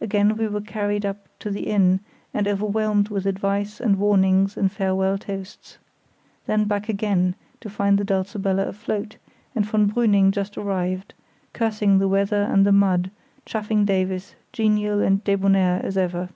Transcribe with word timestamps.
Again 0.00 0.36
we 0.36 0.48
were 0.48 0.60
carried 0.60 1.06
up 1.06 1.28
to 1.38 1.48
the 1.48 1.68
inn 1.68 2.00
and 2.34 2.48
overwhelmed 2.48 3.08
with 3.08 3.24
advice, 3.24 3.78
and 3.80 4.00
warnings, 4.00 4.56
and 4.56 4.72
farewell 4.72 5.16
toasts. 5.16 5.78
Then 6.46 6.64
back 6.64 6.88
again 6.88 7.36
to 7.60 7.70
find 7.70 7.96
the 7.96 8.02
Dulcibella 8.02 8.66
afloat, 8.66 9.14
and 9.54 9.64
von 9.64 9.88
Brüning 9.92 10.32
just 10.32 10.58
arrived, 10.58 11.14
cursing 11.52 12.00
the 12.00 12.08
weather 12.08 12.42
and 12.42 12.66
the 12.66 12.72
mud, 12.72 13.12
chaffing 13.46 13.84
Davies, 13.84 14.34
genial 14.52 15.00
and 15.00 15.22
débonnaire 15.22 15.80
as 15.84 15.96
ever. 15.96 16.30